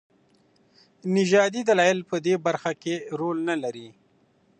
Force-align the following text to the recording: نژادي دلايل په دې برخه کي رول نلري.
نژادي 1.15 1.61
دلايل 1.69 1.99
په 2.09 2.15
دې 2.25 2.35
برخه 2.45 2.71
کي 2.81 2.95
رول 3.19 3.37
نلري. 3.49 3.89